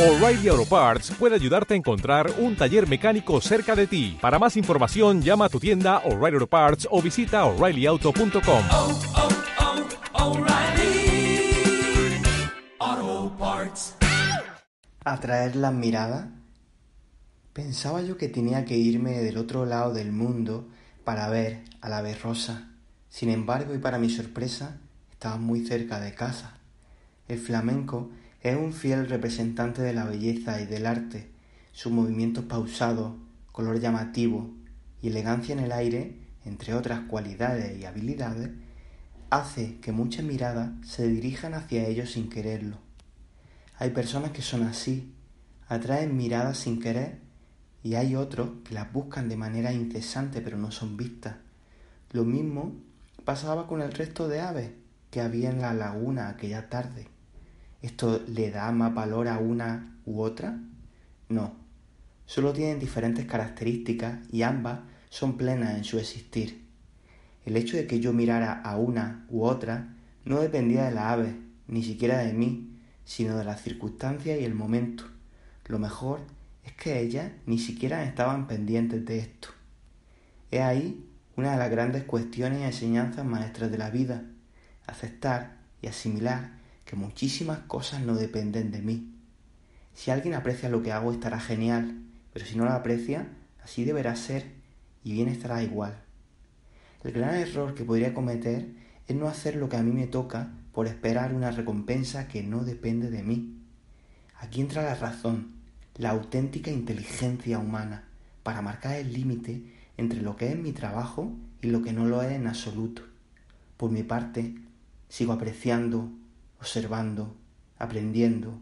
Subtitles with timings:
[0.00, 4.16] O'Reilly Auto Parts puede ayudarte a encontrar un taller mecánico cerca de ti.
[4.18, 8.64] Para más información, llama a tu tienda O'Reilly Auto Parts o visita oreillyauto.com.
[8.72, 8.98] oh,
[12.80, 13.96] oh, Parts.
[15.04, 16.28] Atraer las miradas.
[17.52, 20.66] Pensaba yo que tenía que irme del otro lado del mundo
[21.04, 22.70] para ver a la ave rosa.
[23.10, 24.78] Sin embargo, y para mi sorpresa,
[25.10, 26.56] estaba muy cerca de casa.
[27.28, 28.08] El flamenco
[28.42, 31.30] es un fiel representante de la belleza y del arte.
[31.72, 33.12] Sus movimientos pausados,
[33.52, 34.50] color llamativo
[35.02, 36.16] y elegancia en el aire,
[36.46, 38.50] entre otras cualidades y habilidades,
[39.28, 42.78] hace que muchas miradas se dirijan hacia ellos sin quererlo.
[43.78, 45.12] Hay personas que son así,
[45.68, 47.18] atraen miradas sin querer
[47.82, 51.36] y hay otros que las buscan de manera incesante pero no son vistas.
[52.12, 52.74] Lo mismo
[53.24, 54.70] pasaba con el resto de aves
[55.10, 57.08] que había en la laguna aquella tarde.
[57.82, 60.58] ¿Esto le da más valor a una u otra?
[61.30, 61.54] No,
[62.26, 66.66] solo tienen diferentes características y ambas son plenas en su existir.
[67.46, 69.96] El hecho de que yo mirara a una u otra
[70.26, 71.36] no dependía de la ave,
[71.68, 75.04] ni siquiera de mí, sino de las circunstancias y el momento.
[75.66, 76.20] Lo mejor
[76.64, 79.48] es que ellas ni siquiera estaban pendientes de esto.
[80.50, 84.24] He ahí una de las grandes cuestiones y enseñanzas maestras de la vida,
[84.86, 86.59] aceptar y asimilar
[86.90, 89.14] que muchísimas cosas no dependen de mí.
[89.94, 92.02] Si alguien aprecia lo que hago estará genial,
[92.32, 93.28] pero si no lo aprecia,
[93.62, 94.50] así deberá ser
[95.04, 96.02] y bien estará igual.
[97.04, 98.74] El gran error que podría cometer
[99.06, 102.64] es no hacer lo que a mí me toca por esperar una recompensa que no
[102.64, 103.62] depende de mí.
[104.40, 105.52] Aquí entra la razón,
[105.96, 108.08] la auténtica inteligencia humana,
[108.42, 109.62] para marcar el límite
[109.96, 113.02] entre lo que es mi trabajo y lo que no lo es en absoluto.
[113.76, 114.56] Por mi parte,
[115.08, 116.10] sigo apreciando,
[116.60, 117.36] observando,
[117.78, 118.60] aprendiendo,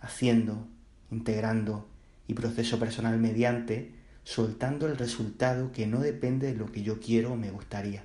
[0.00, 0.68] haciendo,
[1.10, 1.88] integrando
[2.26, 3.92] y proceso personal mediante,
[4.22, 8.04] soltando el resultado que no depende de lo que yo quiero o me gustaría.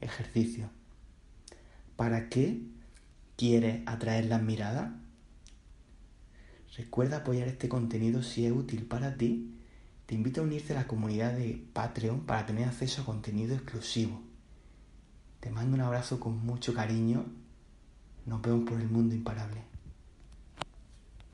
[0.00, 0.70] Ejercicio.
[1.96, 2.62] ¿Para qué
[3.36, 4.92] quieres atraer las miradas?
[6.76, 9.54] Recuerda apoyar este contenido si es útil para ti.
[10.04, 14.22] Te invito a unirte a la comunidad de Patreon para tener acceso a contenido exclusivo.
[15.40, 17.24] Te mando un abrazo con mucho cariño.
[18.26, 19.75] Nos vemos por el mundo imparable.